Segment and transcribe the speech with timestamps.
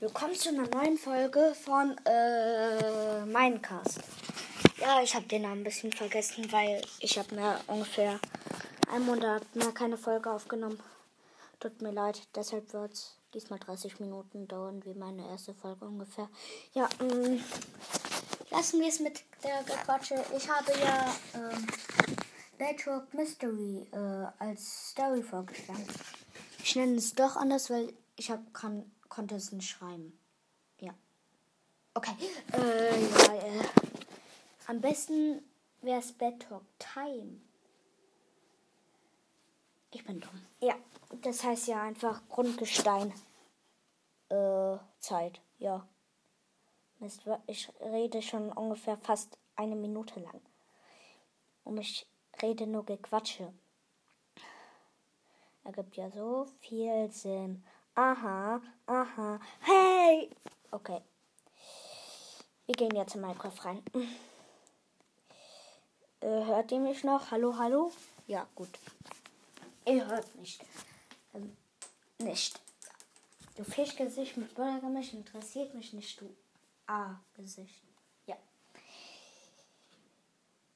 [0.00, 3.98] Willkommen zu einer neuen Folge von äh, Minecast.
[4.80, 8.20] Ja, ich habe den Namen ein bisschen vergessen, weil ich habe mir ungefähr
[8.92, 10.78] einen Monat mehr keine Folge aufgenommen.
[11.58, 16.28] Tut mir leid, deshalb wird es diesmal 30 Minuten dauern, wie meine erste Folge ungefähr.
[16.74, 17.44] Ja, mh, mm,
[18.52, 20.24] lassen wir es mit der Gequatsche.
[20.36, 21.66] Ich habe ja ähm,
[22.56, 25.88] Bedrock Mystery äh, als Story vorgeschlagen.
[26.62, 30.18] Ich nenne es doch anders, weil ich hab, kann, konnte es nicht schreiben.
[30.80, 30.94] Ja.
[31.94, 32.14] Okay.
[32.52, 33.64] Äh, ja, äh.
[34.66, 35.42] Am besten
[35.80, 37.40] wäre es Bedrock Time.
[39.90, 40.46] Ich bin dumm.
[40.60, 40.74] Ja,
[41.22, 43.12] das heißt ja einfach Grundgestein.
[44.28, 45.86] Äh, Zeit, ja.
[47.46, 50.40] Ich rede schon ungefähr fast eine Minute lang.
[51.64, 52.06] Und ich
[52.42, 53.52] rede nur Gequatsche.
[55.64, 57.64] Ergibt ja so viel Sinn.
[57.98, 59.40] Aha, aha.
[59.58, 60.30] Hey!
[60.70, 61.02] Okay.
[62.66, 63.82] Wir gehen jetzt in Minecraft rein.
[66.20, 67.32] Äh, hört ihr mich noch?
[67.32, 67.90] Hallo, hallo?
[68.28, 68.68] Ja, gut.
[69.84, 70.60] Ihr hört mich.
[71.34, 71.56] Ähm,
[72.18, 72.60] nicht.
[73.56, 76.32] Du Fischgesicht mit Bürgergemisch interessiert mich nicht, du
[76.86, 77.82] A-Gesicht.
[78.26, 78.36] Ja.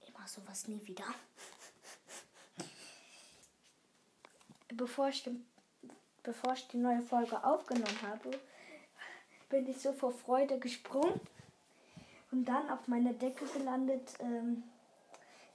[0.00, 1.06] Ich mach sowas nie wieder.
[4.76, 5.46] bevor ich, den,
[6.22, 8.30] bevor ich die neue Folge aufgenommen habe,
[9.48, 11.20] bin ich so vor Freude gesprungen
[12.30, 14.62] und dann auf meine Decke gelandet, ähm,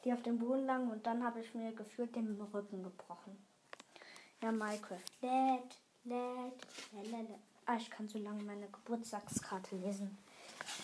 [0.04, 3.38] die auf dem Boden lag und dann habe ich mir gefühlt den Rücken gebrochen.
[4.42, 5.02] Ja, Minecraft.
[5.22, 7.30] Lädt, lädt, lädt,
[7.66, 10.18] Ah, ich kann so lange meine Geburtstagskarte lesen.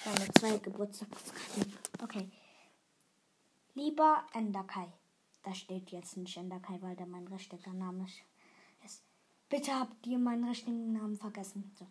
[0.03, 1.77] Meine zwei Geburtstagskarten.
[2.03, 2.29] Okay.
[3.73, 4.91] Lieber Enderkai.
[5.43, 8.21] Da steht jetzt nicht Enderkai, weil der mein richtiger Name ist.
[9.49, 11.71] Bitte habt ihr meinen richtigen Namen vergessen.
[11.77, 11.85] So.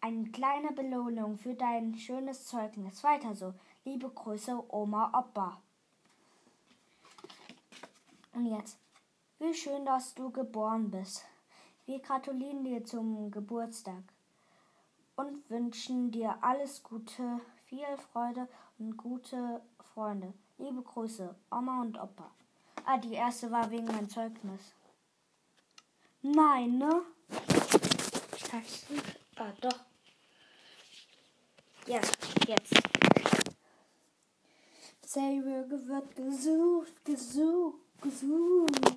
[0.00, 3.04] Eine kleine Belohnung für dein schönes Zeugnis.
[3.04, 3.54] Weiter so.
[3.84, 5.60] Liebe Grüße, Oma Opa.
[8.34, 8.78] Und jetzt.
[9.38, 11.24] Wie schön, dass du geboren bist.
[11.84, 14.02] Wir gratulieren dir zum Geburtstag
[15.16, 19.60] und wünschen dir alles Gute, viel Freude und gute
[19.92, 20.32] Freunde.
[20.58, 22.30] Liebe Grüße, Oma und Opa.
[22.84, 24.72] Ah, die erste war wegen meinem Zeugnis.
[26.22, 27.02] Nein, ne?
[28.36, 28.86] Scheiße.
[29.36, 29.80] Ah, doch.
[31.86, 32.00] Ja,
[32.46, 32.74] jetzt.
[35.04, 38.96] Saber wird gesucht, gesucht, gesucht.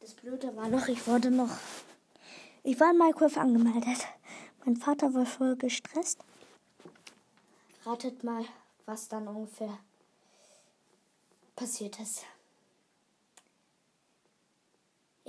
[0.00, 1.56] Das Blöde war noch, ich wurde noch.
[2.62, 4.06] Ich war in Minecraft angemeldet.
[4.64, 6.18] Mein Vater war voll gestresst.
[7.84, 8.44] Ratet mal,
[8.86, 9.78] was dann ungefähr
[11.54, 12.24] passiert ist.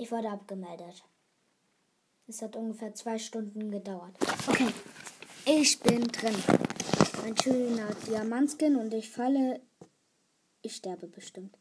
[0.00, 1.02] Ich wurde abgemeldet.
[2.28, 4.16] Es hat ungefähr zwei Stunden gedauert.
[4.46, 4.68] Okay,
[5.44, 6.36] ich bin drin.
[7.24, 9.60] Ein schöner Diamantskin und ich falle.
[10.62, 11.58] Ich sterbe bestimmt.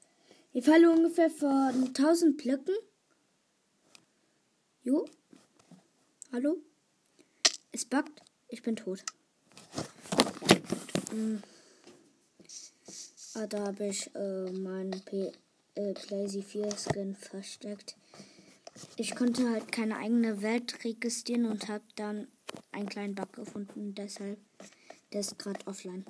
[0.53, 2.75] Ich falle ungefähr von 1000 Blöcken.
[4.83, 5.07] Jo.
[6.31, 6.57] Hallo?
[7.71, 8.21] Es backt.
[8.49, 9.03] Ich bin tot.
[11.09, 11.41] Hm.
[13.33, 15.31] Ah, da habe ich äh, meinen P
[15.77, 17.95] äh, Playsy 4 Skin versteckt.
[18.95, 22.27] Ich konnte halt keine eigene Welt registrieren und habe dann
[22.71, 23.93] einen kleinen Bug gefunden.
[23.95, 24.39] Deshalb,
[25.13, 26.05] der ist gerade offline.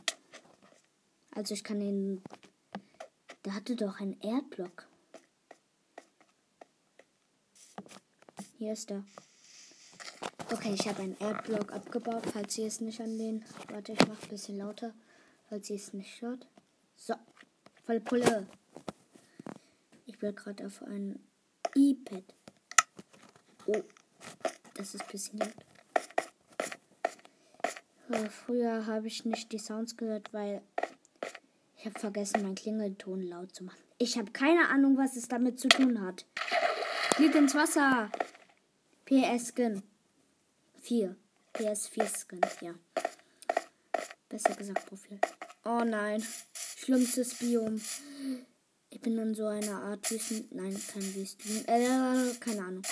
[1.31, 2.21] Also ich kann ihn.
[3.45, 4.87] Der hatte doch einen Erdblock.
[8.57, 9.05] Hier ist er.
[10.51, 13.45] Okay, ich habe einen Erdblock abgebaut, falls ihr es nicht an den.
[13.69, 14.93] Warte, ich mache ein bisschen lauter,
[15.49, 16.47] falls ihr es nicht hört.
[16.95, 17.13] So,
[17.85, 18.47] voll Pulle.
[20.17, 21.19] Ich bin gerade auf einem
[21.75, 22.23] iPad.
[23.67, 23.83] Oh,
[24.73, 25.53] das ist ein bisschen laut.
[28.09, 30.63] Äh, früher habe ich nicht die Sounds gehört, weil
[31.77, 33.77] ich habe vergessen, meinen Klingelton laut zu machen.
[33.99, 36.25] Ich habe keine Ahnung, was es damit zu tun hat.
[37.13, 38.09] Flieg ins Wasser.
[39.05, 39.83] PS Skin.
[40.81, 41.15] 4.
[41.53, 42.73] PS4 Skin, ja.
[44.29, 45.19] Besser gesagt Profil.
[45.63, 46.25] Oh nein.
[46.53, 47.79] Schlimmstes Biom.
[48.89, 50.47] Ich bin in so einer Art Wüsten.
[50.51, 51.65] Nein, kein Wüsten.
[51.67, 52.83] Äh, keine Ahnung.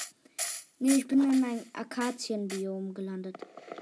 [0.77, 3.37] Nee, ich bin in ein Akazienbiom gelandet.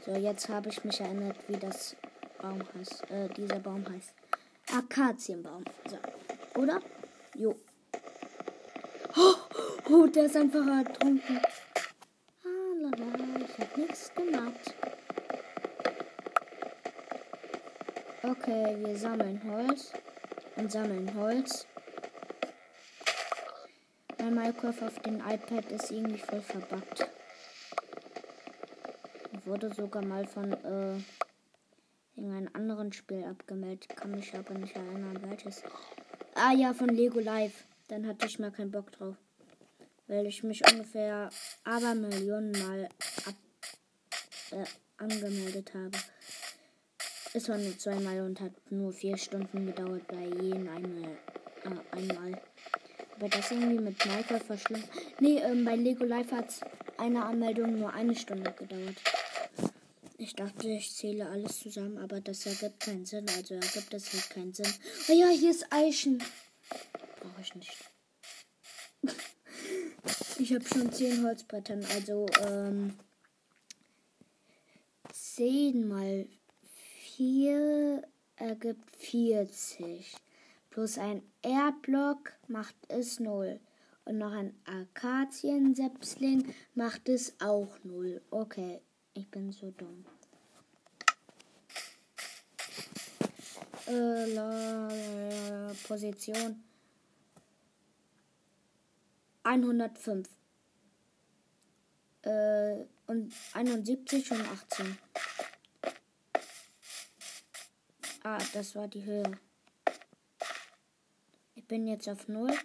[0.05, 1.95] So, jetzt habe ich mich erinnert, wie das
[2.39, 3.09] Baum heißt.
[3.09, 4.13] Äh, dieser Baum heißt.
[4.71, 5.63] Akazienbaum.
[5.89, 6.61] So.
[6.61, 6.79] Oder?
[7.35, 7.55] Jo.
[9.15, 9.35] Oh,
[9.89, 11.39] oh, der ist einfach ertrunken.
[12.43, 14.75] Ah, lala, ich hab nichts gemacht.
[18.21, 19.91] Okay, wir sammeln Holz
[20.55, 21.65] und sammeln Holz.
[24.23, 27.09] Mein Minecraft auf dem iPad ist irgendwie voll verbuggt.
[29.43, 30.97] wurde sogar mal von äh,
[32.15, 33.89] irgendeinem anderen Spiel abgemeldet.
[33.97, 35.61] Kann mich aber nicht erinnern, welches.
[36.35, 37.65] Ah ja, von Lego Live.
[37.89, 39.17] Dann hatte ich mal keinen Bock drauf.
[40.07, 41.29] Weil ich mich ungefähr
[41.65, 42.87] aber Millionen Mal
[43.25, 43.35] ab,
[44.51, 44.63] äh,
[45.03, 45.97] angemeldet habe.
[47.33, 51.17] Es war nur zweimal und hat nur vier Stunden gedauert bei jedem einmal.
[51.65, 52.41] Äh, einmal.
[53.15, 54.83] Aber das irgendwie mit Minecraft verschlimm.
[55.19, 56.53] Nee, ähm, bei Lego Live hat
[56.97, 58.95] eine Anmeldung nur eine Stunde gedauert.
[60.17, 63.25] Ich dachte, ich zähle alles zusammen, aber das ergibt keinen Sinn.
[63.35, 64.71] Also ergibt das halt keinen Sinn.
[65.09, 66.23] Oh ja, hier ist Eichen.
[67.19, 67.77] Brauche ich nicht.
[70.39, 71.85] ich habe schon zehn Holzbrettern.
[71.93, 72.97] Also ähm,
[75.11, 76.27] 10 mal
[77.17, 78.03] 4
[78.35, 80.13] ergibt 40.
[80.73, 83.59] Plus ein Erdblock macht es 0.
[84.05, 88.19] Und noch ein Akaziensepsling macht es auch 0.
[88.31, 88.81] Okay,
[89.13, 90.03] ich bin so dumm.
[93.85, 96.63] Äh, la, la, Position
[99.43, 100.27] 105.
[102.23, 104.97] Äh, und 71 und 18.
[108.23, 109.37] Ah, das war die Höhe.
[111.73, 112.55] Ich bin jetzt auf 0.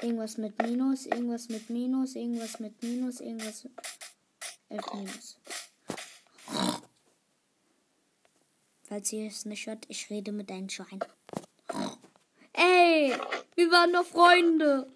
[0.00, 3.68] Irgendwas mit Minus, irgendwas mit Minus, irgendwas mit Minus, irgendwas.
[4.70, 5.38] 11 Minus.
[8.84, 11.00] Falls ihr es nicht hört, ich rede mit einem Schwein.
[12.54, 13.14] Ey,
[13.54, 14.90] wir waren doch Freunde.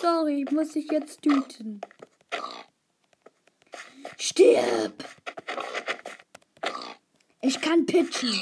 [0.00, 1.80] Sorry, muss ich jetzt töten.
[4.18, 5.04] Stirb!
[7.40, 8.34] Ich kann pitchen.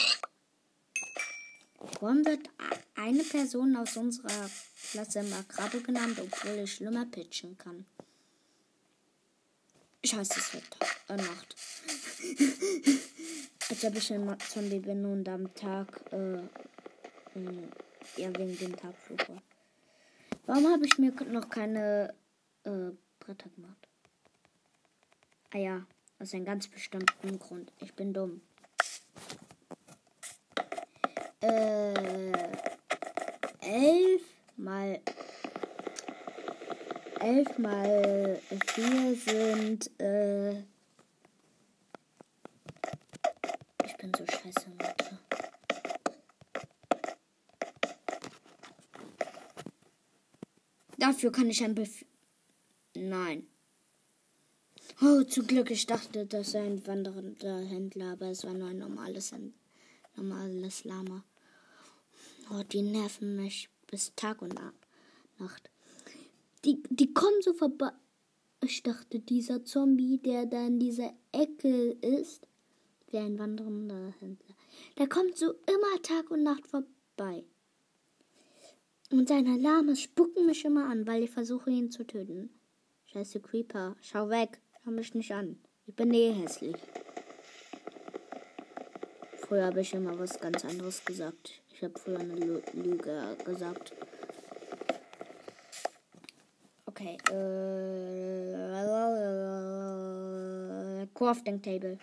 [2.00, 2.53] Warum wird
[3.04, 4.48] eine Person aus unserer
[4.90, 7.84] Klasse Krabbe genannt, obwohl ich schlimmer pitchen kann?
[10.00, 10.64] Ich heiße es wird
[11.08, 11.56] äh, Nacht.
[13.68, 17.68] Als ob ich ein Zombie bin und am Tag, äh, äh,
[18.16, 19.42] ja, wegen dem Tag fluche.
[20.46, 22.14] Warum habe ich mir noch keine
[22.64, 22.90] äh,
[23.20, 23.88] Bretter gemacht?
[25.52, 25.86] Ah ja,
[26.18, 27.72] aus einem ganz bestimmten Grund.
[27.80, 28.40] Ich bin dumm.
[31.40, 32.74] Äh,
[33.64, 34.22] elf
[34.56, 35.00] mal
[37.20, 38.40] elf mal
[38.75, 40.52] vier sind äh,
[43.84, 45.19] ich bin so scheiße Mathe.
[50.99, 52.08] Dafür kann ich ein Befehl.
[52.94, 53.46] Nein.
[55.02, 58.78] Oh, zum Glück, ich dachte, das sei ein wandernder Händler, aber es war nur ein
[58.78, 59.34] normales,
[60.16, 61.25] normales Lama.
[62.50, 65.70] Oh, die nerven mich bis Tag und Nacht.
[66.64, 67.91] Die, die kommen so vorbei.
[68.62, 72.46] Ich dachte, dieser Zombie, der da in dieser Ecke ist,
[73.11, 74.55] wäre ein wandernder Händler.
[74.99, 77.44] Der kommt so immer Tag und Nacht vorbei.
[79.11, 82.50] Und seine Lame spucken mich immer an, weil ich versuche, ihn zu töten.
[83.06, 85.58] Scheiße Creeper, schau weg, schau mich nicht an.
[85.87, 86.76] Ich bin eh hässlich.
[89.37, 91.61] Früher habe ich immer was ganz anderes gesagt.
[91.75, 92.35] Ich habe früher eine
[92.73, 93.93] Lüge gesagt.
[96.87, 97.75] Okay, äh.
[101.15, 101.99] Crafting Table.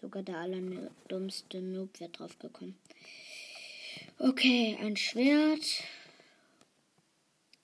[0.00, 2.76] Sogar der allerdummste Noob wird drauf gekommen.
[4.18, 5.84] Okay, ein Schwert.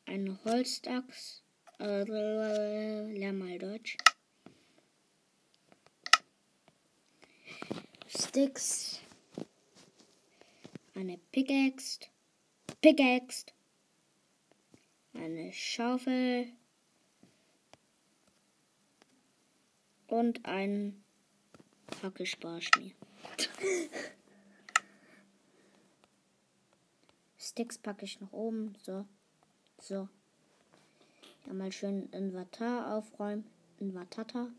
[0.06, 1.42] Ein Holzdachs.
[1.80, 3.96] Äh, lern mal Deutsch.
[8.36, 9.00] Sticks.
[10.94, 12.00] Eine Pickaxe.
[12.82, 13.46] Pickaxe.
[15.14, 16.52] Eine Schaufel.
[20.08, 21.02] Und ein
[22.02, 22.92] Hackesparschmier.
[27.38, 28.76] Sticks packe ich nach oben.
[28.82, 29.06] So.
[29.80, 30.10] So.
[31.46, 33.46] Ja, mal schön Inventar aufräumen.
[33.80, 34.50] Invertata.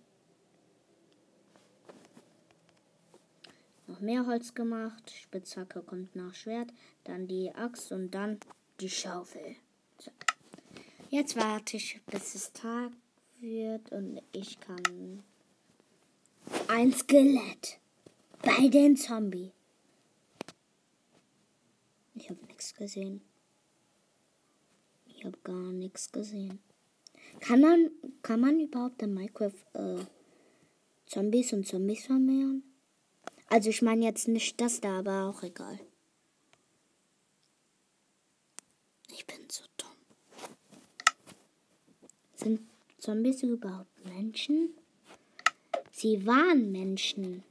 [3.88, 5.12] Noch mehr Holz gemacht.
[5.12, 6.72] Spitzhacke kommt nach Schwert,
[7.04, 8.40] dann die Axt und dann
[8.80, 9.56] die Schaufel.
[10.00, 10.12] So.
[11.10, 12.92] Jetzt warte ich, bis es Tag
[13.40, 15.24] wird und ich kann
[16.68, 17.80] ein Skelett
[18.42, 19.52] bei den Zombie.
[22.16, 23.22] Ich habe nichts gesehen.
[25.06, 26.60] Ich habe gar nichts gesehen.
[27.40, 27.92] Kann man,
[28.22, 29.98] kann man überhaupt in Minecraft äh,
[31.06, 32.64] Zombies und Zombies vermehren?
[33.48, 35.80] Also ich meine jetzt nicht das da, aber auch egal.
[39.10, 39.90] Ich bin so dumm.
[42.36, 42.62] Sind
[42.98, 44.76] Zombies überhaupt Menschen?
[45.92, 47.44] Sie waren Menschen,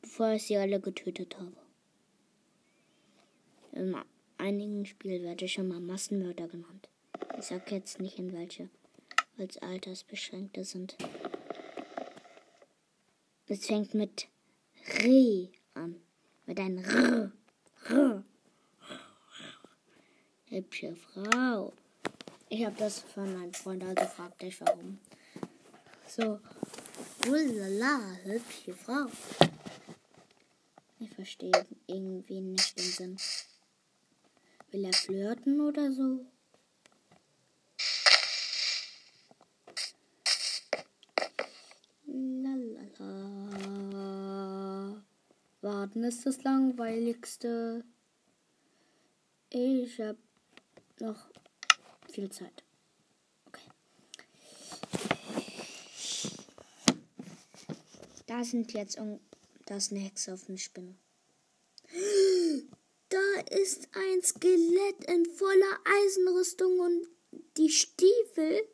[0.00, 1.56] bevor ich sie alle getötet habe.
[3.72, 3.94] In
[4.38, 6.88] einigen Spielen werde ich schon mal Massenmörder genannt.
[7.38, 8.70] Ich sag jetzt nicht in welche,
[9.36, 10.96] weil es altersbeschränkte sind.
[13.46, 14.28] Es fängt mit
[14.88, 16.00] Re an.
[16.46, 17.32] Mit einem R.
[17.88, 18.24] R.
[20.48, 21.72] Hübsche Frau.
[22.48, 24.98] Ich habe das von meinem Freund, also fragt euch warum.
[26.06, 26.38] So.
[27.28, 29.06] Ulala, hübsche Frau.
[31.00, 33.16] Ich verstehe irgendwie nicht den Sinn.
[34.70, 36.24] Will er flirten oder so?
[45.96, 47.82] Warten ist das langweiligste.
[49.48, 50.16] Ich hab
[51.00, 51.30] noch
[52.10, 52.62] viel Zeit.
[53.46, 53.70] Okay.
[58.26, 59.20] Da sind jetzt um.
[59.64, 60.96] Da ist eine Hexe auf eine Spinne.
[63.08, 67.06] Da ist ein Skelett in voller Eisenrüstung und
[67.56, 68.68] die Stiefel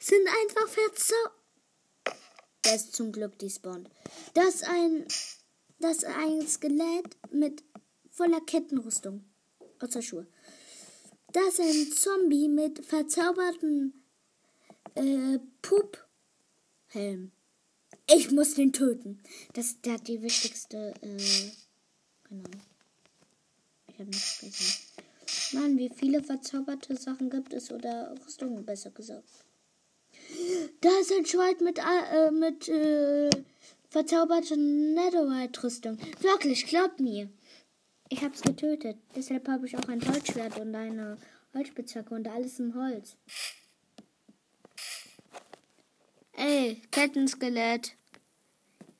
[0.00, 1.32] sind einfach verzaubert.
[2.64, 3.88] Der ist zum Glück despawned.
[4.34, 5.06] Das ist ein,
[5.78, 7.62] das ist ein Skelett mit
[8.10, 9.24] voller Kettenrüstung.
[9.80, 10.26] Außer Schuhe.
[11.32, 13.92] Das ist ein Zombie mit verzauberten
[14.94, 17.32] äh, Pup-Helm.
[18.08, 19.20] Ich muss den töten.
[19.52, 21.50] Das, der hat die wichtigste, äh,
[22.28, 22.50] genau.
[23.88, 24.86] Ich habe nichts gesehen.
[25.52, 29.28] Mann, wie viele verzauberte Sachen gibt es oder Rüstungen, besser gesagt.
[30.80, 33.30] Da ist ein Schwert mit, äh, mit äh,
[33.96, 35.96] verzauberter Netherite-Rüstung.
[36.20, 37.30] Wirklich, glaubt mir.
[38.10, 38.98] Ich hab's getötet.
[39.14, 41.16] Deshalb habe ich auch ein Holzschwert und eine
[41.54, 43.16] Holzspitzhacke und alles im Holz.
[46.32, 47.96] Ey, Kettenskelett.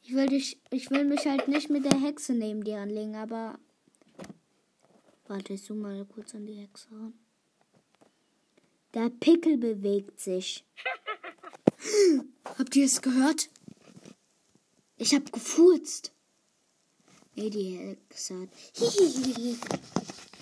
[0.03, 3.59] Ich will dich, ich will mich halt nicht mit der Hexe neben dir anlegen, aber.
[5.29, 7.13] Warte, ich zoome mal kurz an die Hexe ran.
[8.95, 10.65] Der Pickel bewegt sich.
[12.59, 13.51] Habt ihr es gehört?
[14.99, 16.13] Ich hab gefurzt.
[17.35, 18.49] Nee, die Hexe hat.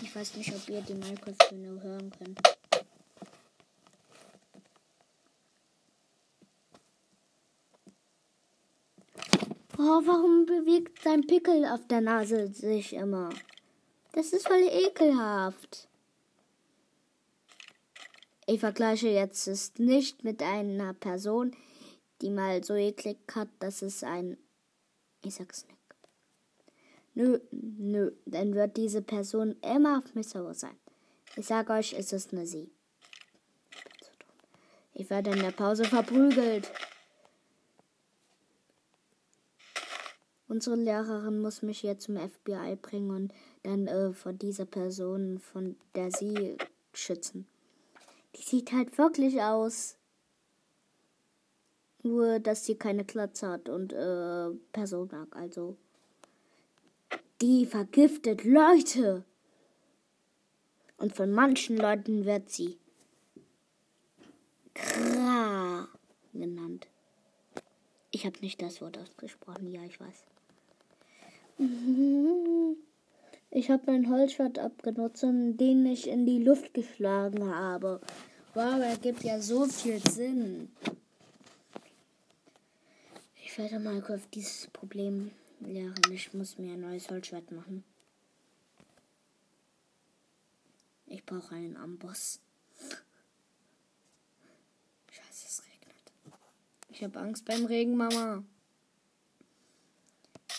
[0.03, 2.41] Ich weiß nicht, ob ihr die Minecraft-Töne hören könnt.
[9.77, 13.31] Oh, warum bewegt sein Pickel auf der Nase sich immer?
[14.13, 15.89] Das ist voll ekelhaft.
[18.47, 21.57] Ich vergleiche jetzt es nicht mit einer Person,
[22.25, 24.39] die mal so eklig hat, dass es ein.
[25.23, 25.79] Ich sag's nicht.
[27.15, 30.77] Nö, nö, dann wird diese Person immer auf mich sein.
[31.37, 32.71] Ich sag euch, es ist eine Sie.
[34.95, 36.71] Ich werde in der Pause verprügelt.
[40.49, 45.77] Unsere Lehrerin muss mich jetzt zum FBI bringen und dann äh, vor dieser Person, von
[45.95, 46.57] der sie
[46.93, 47.47] schützen.
[48.37, 49.97] Die sieht halt wirklich aus.
[52.05, 55.77] Nur, dass sie keine Klatze hat und äh, Personak, also.
[57.41, 59.25] Die vergiftet Leute.
[60.99, 62.79] Und von manchen Leuten wird sie
[64.75, 65.89] Kra
[66.33, 66.87] genannt.
[68.11, 70.25] Ich habe nicht das Wort ausgesprochen, ja, ich weiß.
[73.57, 78.01] Ich habe mein Holzschwert abgenutzt und den ich in die Luft geschlagen habe.
[78.55, 80.73] Wow, er gibt ja so viel Sinn.
[83.55, 85.31] Ich werde mal kurz dieses Problem
[85.61, 85.95] lernen.
[86.11, 87.85] Ich muss mir ein neues Holzschwert machen.
[91.07, 92.41] Ich brauche einen Amboss.
[95.09, 95.95] Scheiße, es regnet.
[96.91, 98.43] Ich habe Angst beim Regen, Mama.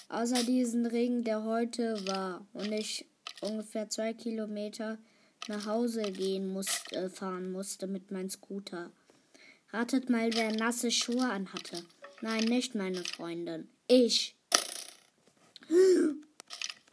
[0.07, 3.05] Außer diesen Regen, der heute war und ich
[3.41, 4.97] ungefähr zwei Kilometer
[5.49, 8.89] nach Hause gehen musste, äh, fahren musste mit meinem Scooter.
[9.73, 11.83] Ratet mal, wer nasse Schuhe anhatte.
[12.21, 13.67] Nein, nicht meine Freundin.
[13.87, 14.35] Ich.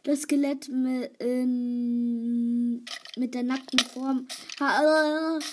[0.03, 1.45] Das Skelett mit, der
[3.43, 4.27] nackten Form.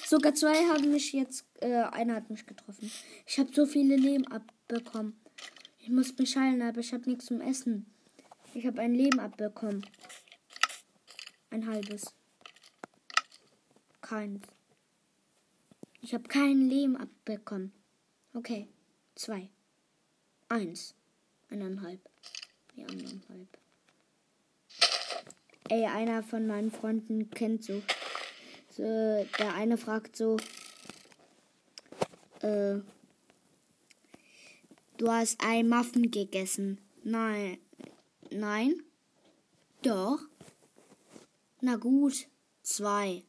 [0.07, 1.45] Sogar zwei haben mich jetzt.
[1.61, 2.91] Äh, einer hat mich getroffen.
[3.27, 5.21] Ich habe so viele Leben abbekommen.
[5.79, 7.87] Ich muss mich heilen, aber ich habe nichts zum Essen.
[8.55, 9.87] Ich habe ein Leben abbekommen.
[11.51, 12.13] Ein halbes.
[14.01, 14.47] Keins.
[16.01, 17.73] Ich habe kein Leben abbekommen.
[18.35, 18.69] Okay.
[19.15, 19.51] Zwei.
[20.51, 20.97] Eins.
[21.49, 22.01] Eineinhalb.
[22.75, 23.49] Die anderen halb.
[25.69, 27.81] Ey, einer von meinen Freunden kennt so.
[28.69, 28.83] so.
[29.39, 30.39] Der eine fragt so.
[32.41, 32.81] Äh,
[34.97, 36.79] du hast ein Muffin gegessen.
[37.05, 37.59] Nein.
[38.31, 38.83] Nein?
[39.83, 40.19] Doch.
[41.61, 42.27] Na gut.
[42.65, 43.23] Zwei.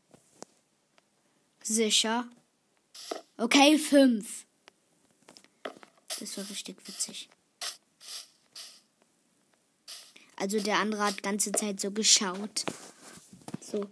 [1.62, 2.28] Sicher?
[3.38, 4.48] Okay, fünf.
[6.22, 7.30] Das war richtig witzig.
[10.36, 12.64] Also der andere hat ganze Zeit so geschaut.
[13.60, 13.88] So.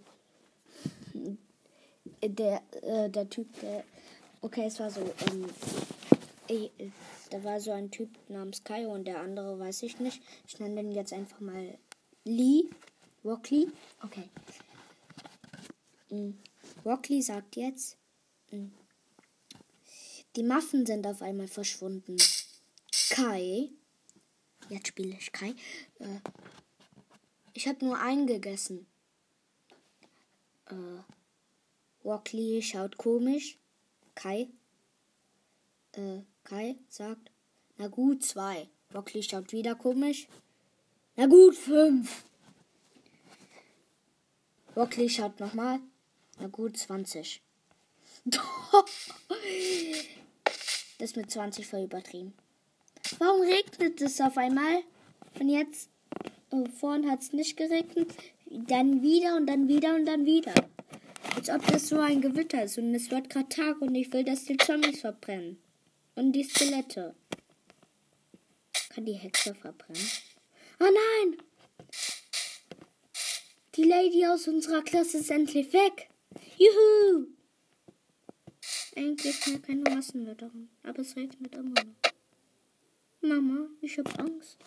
[2.21, 3.83] Der, äh, der Typ, der.
[4.41, 5.01] Okay, es war so.
[5.31, 5.49] Ähm,
[6.47, 6.71] ich,
[7.31, 10.21] da war so ein Typ namens Kai und der andere weiß ich nicht.
[10.47, 11.79] Ich nenne den jetzt einfach mal
[12.25, 12.69] Lee.
[13.25, 13.71] Rockley.
[14.03, 14.29] Okay.
[16.11, 16.37] Mhm.
[16.85, 17.97] Rockley sagt jetzt.
[18.51, 18.71] Mhm.
[20.39, 22.15] Die Muffen sind auf einmal verschwunden.
[23.09, 23.71] Kai.
[24.69, 25.49] Jetzt spiele ich Kai.
[25.95, 26.21] Äh,
[27.51, 28.87] ich habe nur einen gegessen.
[30.67, 31.03] Äh,
[32.05, 33.59] Rockley schaut komisch.
[34.15, 34.47] Kai.
[35.91, 37.31] Äh, Kai sagt,
[37.75, 38.69] na gut, zwei.
[38.93, 40.29] Rockley schaut wieder komisch.
[41.17, 42.23] Na gut, fünf.
[44.73, 45.81] Rockley schaut nochmal.
[46.39, 47.41] Na gut, 20.
[50.99, 52.33] das mit 20 voll übertrieben.
[53.17, 54.83] Warum regnet es auf einmal?
[55.39, 55.89] Und jetzt,
[56.51, 58.13] oh, vorhin hat es nicht geregnet,
[58.45, 60.53] dann wieder und dann wieder und dann wieder.
[61.35, 64.23] Als ob das so ein Gewitter ist und es wird gerade Tag und ich will,
[64.23, 65.57] dass die Zombies verbrennen.
[66.15, 67.15] Und die Skelette.
[68.89, 70.07] Kann die Hexe verbrennen?
[70.79, 71.37] Oh nein!
[73.75, 76.09] Die Lady aus unserer Klasse ist endlich weg.
[76.57, 77.27] Juhu!
[78.95, 82.11] Eigentlich mehr keine Massenwitterung, aber es regnet immer noch.
[83.21, 84.57] Mama, ich hab Angst.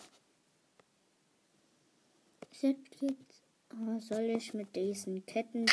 [2.63, 5.65] Oh, soll ich mit diesen Ketten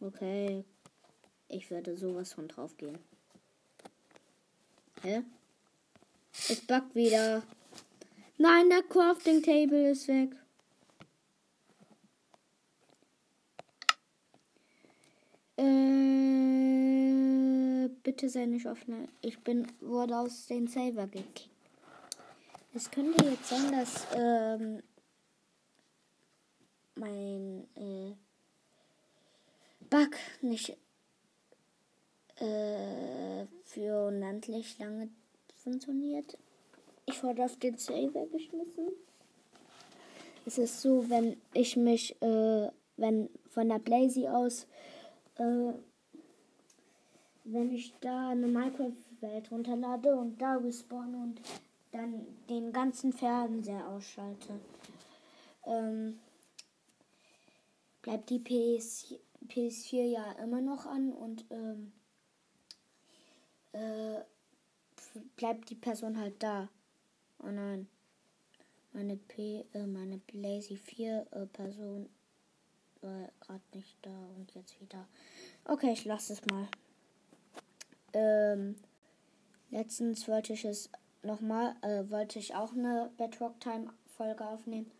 [0.00, 0.64] Okay.
[1.48, 2.98] Ich werde sowas von drauf gehen.
[5.02, 5.22] Hä?
[6.32, 7.42] Es backt wieder.
[8.36, 10.36] Nein, der Crafting Table ist weg.
[15.56, 15.64] Äh,
[18.08, 19.06] bitte sei nicht offen.
[19.20, 21.50] Ich bin wurde aus den Saver gekickt.
[22.72, 24.82] Es könnte jetzt sein, dass ähm,
[26.94, 28.14] mein äh,
[29.90, 30.70] Bug nicht
[32.36, 35.10] äh, für unendlich lange
[35.62, 36.38] funktioniert.
[37.04, 38.88] Ich wurde auf den Saver geschmissen.
[40.46, 44.66] Es ist so, wenn ich mich, äh, wenn von der Blazy aus
[45.36, 45.74] äh,
[47.52, 51.40] wenn ich da eine Minecraft-Welt runterlade und da respawne und
[51.92, 54.60] dann den ganzen Fernseher ausschalte,
[55.66, 56.18] ähm,
[58.02, 59.14] bleibt die PS,
[59.48, 61.92] PS4 ja immer noch an und ähm,
[63.72, 64.20] äh,
[65.36, 66.68] bleibt die Person halt da.
[67.38, 67.88] Oh nein.
[68.92, 72.08] Meine P, äh, meine Blazy 4 äh, Person
[73.00, 75.06] war gerade nicht da und jetzt wieder.
[75.64, 76.68] Okay, ich lasse es mal.
[78.12, 78.76] Ähm,
[79.70, 80.90] letztens wollte ich es
[81.22, 84.90] nochmal, äh, wollte ich auch eine Bedrock Time Folge aufnehmen.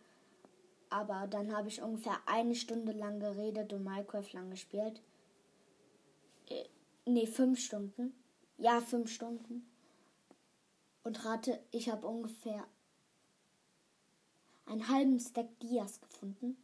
[0.89, 5.01] Aber dann habe ich ungefähr eine Stunde lang geredet und Minecraft lang gespielt.
[6.47, 6.65] Äh,
[7.05, 8.13] nee, fünf Stunden.
[8.57, 9.69] Ja, fünf Stunden.
[11.03, 12.65] Und rate, ich habe ungefähr
[14.65, 16.57] einen halben Stack Dias gefunden.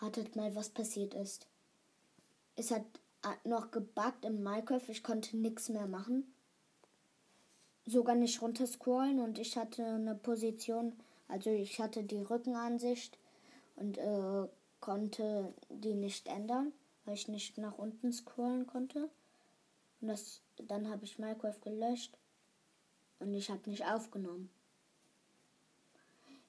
[0.00, 1.46] Ratet mal, was passiert ist.
[2.56, 2.84] Es hat
[3.44, 4.88] noch gebuggt im Minecraft.
[4.88, 6.32] Ich konnte nichts mehr machen.
[7.86, 10.94] Sogar nicht runterscrollen und ich hatte eine Position,
[11.28, 13.18] also ich hatte die Rückenansicht
[13.76, 14.48] und äh,
[14.80, 16.72] konnte die nicht ändern,
[17.04, 19.10] weil ich nicht nach unten scrollen konnte.
[20.00, 22.16] Und das, dann habe ich Minecraft gelöscht
[23.18, 24.50] und ich habe nicht aufgenommen.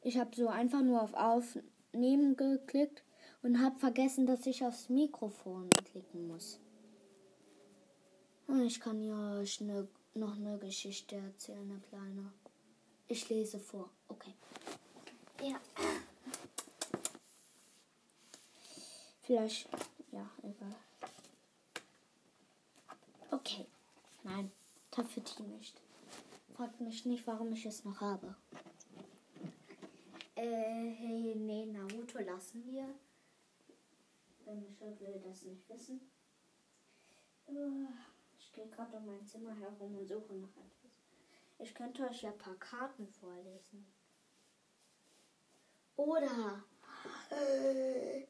[0.01, 3.03] Ich habe so einfach nur auf Aufnehmen geklickt
[3.41, 6.59] und habe vergessen, dass ich aufs Mikrofon klicken muss.
[8.47, 12.31] Ich kann ja euch ne, noch eine Geschichte erzählen, eine kleine.
[13.07, 13.89] Ich lese vor.
[14.07, 14.33] Okay.
[15.41, 15.59] Ja.
[19.21, 19.67] Vielleicht.
[20.11, 20.75] Ja, egal.
[23.31, 23.65] Okay.
[24.23, 24.51] Nein,
[24.91, 25.81] Taffeti nicht.
[26.55, 28.35] Fragt mich nicht, warum ich es noch habe.
[30.35, 32.87] Äh, hey, nee, Naruto lassen wir.
[34.45, 35.99] Wenn ich will das nicht wissen.
[37.47, 38.14] Ich
[38.55, 41.03] gehe gerade um mein Zimmer herum und suche nach etwas.
[41.59, 43.85] Ich könnte euch ja ein paar Karten vorlesen.
[45.97, 46.63] Oder
[47.29, 48.25] äh,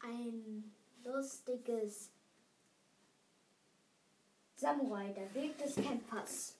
[0.00, 2.10] ein Lustiges.
[4.54, 6.56] Samurai, der Weg des Kämpfers.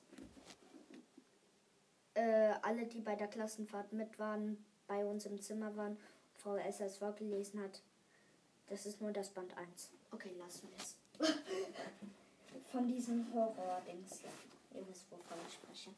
[2.12, 5.98] Äh, alle, die bei der Klassenfahrt mit waren, bei uns im Zimmer waren,
[6.34, 7.82] Frau SS vorgelesen hat.
[8.68, 9.90] Das ist nur das Band 1.
[10.10, 10.96] Okay, lassen wir es.
[12.72, 14.22] Von diesem Horror-Dings.
[14.22, 15.90] Ja, ihr wisst, wovon ich spreche.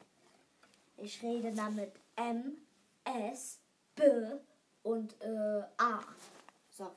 [0.97, 2.57] Ich rede damit M,
[3.03, 3.59] S,
[3.95, 4.03] B
[4.83, 6.03] und äh, A.
[6.77, 6.91] So.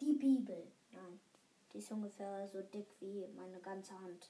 [0.00, 0.66] Die Bibel.
[0.92, 1.20] Nein.
[1.72, 4.28] Die ist ungefähr so dick wie meine ganze Hand.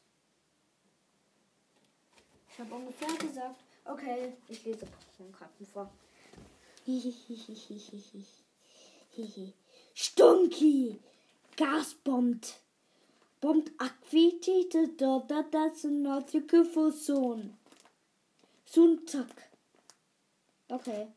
[2.50, 5.90] Ich habe ungefähr gesagt, okay, ich lese Pokémon-Karten vor.
[9.94, 10.98] Stunky!
[11.56, 12.60] Gas bombt!
[13.78, 17.56] Aquitite dort das nördliche Fusion.
[18.64, 19.28] Sonntag.
[20.68, 21.08] Okay.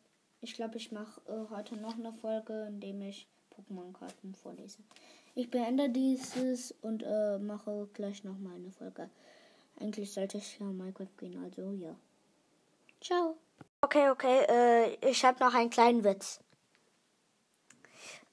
[0.41, 4.79] Ich glaube, ich mache äh, heute noch eine Folge, in dem ich Pokémon-Karten vorlese.
[5.33, 9.09] Ich beende dieses und äh, mache gleich noch mal eine Folge.
[9.79, 11.95] Eigentlich sollte ich ja Minecraft gehen, also ja.
[13.01, 13.37] Ciao.
[13.81, 16.39] Okay, okay, äh, ich habe noch einen kleinen Witz.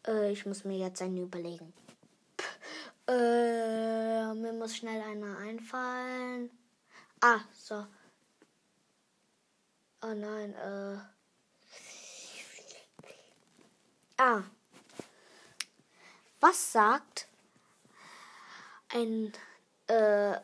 [0.07, 1.73] Äh, ich muss mir jetzt einen überlegen.
[3.07, 6.51] Äh, mir muss schnell einer einfallen.
[7.21, 7.87] Ah, so.
[10.03, 10.97] Oh nein, äh.
[14.17, 14.43] Ah.
[16.41, 17.27] Was sagt
[18.89, 19.33] ein,
[19.87, 20.37] äh,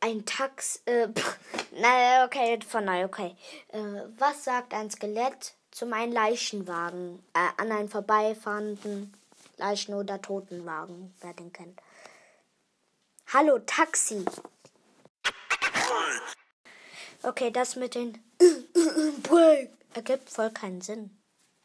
[0.00, 1.38] ein Tax, äh, pff,
[1.72, 3.36] na, okay, von neu, okay.
[3.68, 9.12] Äh, was sagt ein Skelett zum einen Leichenwagen, äh, an einen vorbeifahrenden
[9.56, 11.80] Leichen- oder Totenwagen, wer den kennt?
[13.32, 14.24] Hallo, Taxi.
[17.24, 18.22] Okay, das mit den
[19.94, 21.18] ergibt voll keinen Sinn.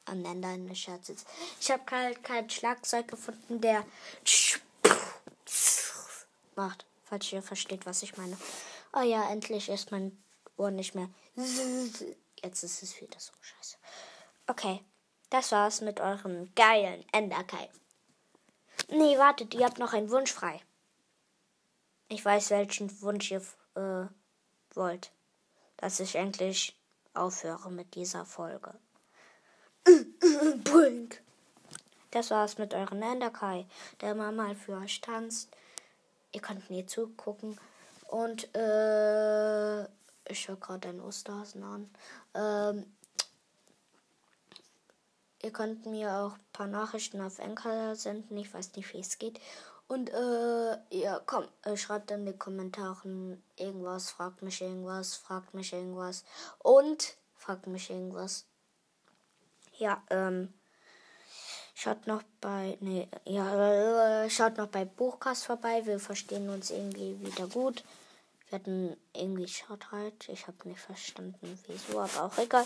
[0.06, 1.24] Am Ende eines Scherzes.
[1.62, 3.86] Ich habe halt kein Schlagzeug gefunden, der
[6.56, 8.36] macht, falls ihr versteht, was ich meine.
[8.92, 10.18] Oh ja, endlich ist mein
[10.58, 11.10] Ohr nicht mehr.
[12.42, 13.78] Jetzt ist es wieder so scheiße.
[14.50, 14.84] Okay,
[15.30, 17.70] das war's mit eurem geilen Enderkai.
[18.90, 20.60] Nee, wartet, ihr habt noch einen Wunsch frei.
[22.08, 23.44] Ich weiß, welchen Wunsch ihr
[23.76, 24.08] äh,
[24.74, 25.12] wollt.
[25.78, 26.76] Dass ich endlich
[27.14, 28.74] aufhöre mit dieser Folge.
[30.64, 31.22] Brink.
[32.10, 33.68] Das war's mit euren Enderkai,
[34.02, 35.56] der immer mal für euch tanzt.
[36.32, 37.60] Ihr könnt mir zugucken.
[38.08, 39.84] Und äh,
[40.28, 41.92] ich höre gerade einen Osterhasen an.
[42.34, 42.96] Ähm,
[45.42, 48.38] ihr könnt mir auch ein paar Nachrichten auf Enker senden.
[48.38, 49.40] Ich weiß nicht, wie es geht.
[49.88, 55.74] Und äh, ja, komm, äh, schreibt in die Kommentaren irgendwas, fragt mich irgendwas, fragt mich
[55.74, 56.24] irgendwas
[56.60, 58.46] und fragt mich irgendwas.
[59.80, 60.54] Ja, ähm,
[61.74, 65.82] schaut noch bei, nee, ja, äh, schaut noch bei Buchcast vorbei.
[65.86, 67.84] Wir verstehen uns irgendwie wieder gut.
[68.50, 70.30] Wir hatten irgendwie schaut halt.
[70.30, 72.66] Ich habe nicht verstanden, wieso, aber auch egal.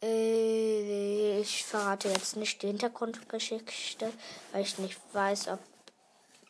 [0.00, 4.12] Äh, ich verrate jetzt nicht die Hintergrundgeschichte,
[4.52, 5.60] weil ich nicht weiß, ob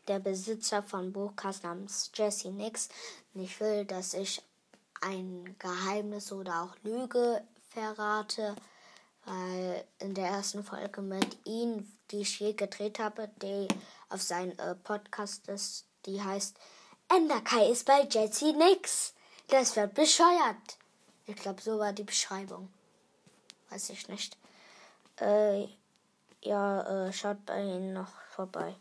[0.06, 2.88] der Besitzer von Buchcast namens Jesse Nix
[3.34, 4.42] nicht will, dass ich
[5.00, 8.56] ein Geheimnis oder auch Lüge verrate,
[9.24, 13.68] weil in der ersten Folge mit ihm, die ich je gedreht habe, die
[14.08, 16.56] auf seinem äh, Podcast ist, die heißt
[17.14, 19.14] Enderkai ist bei Jesse Nix.
[19.48, 20.78] Das wird bescheuert.
[21.26, 22.68] Ich glaube, so war die Beschreibung
[23.70, 24.37] weiß ich nicht.
[25.20, 25.66] Äh,
[26.42, 28.74] ja, äh, schaut bei Ihnen noch vorbei.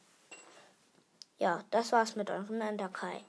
[1.40, 3.24] Ja, das war's mit eurem Enderkai.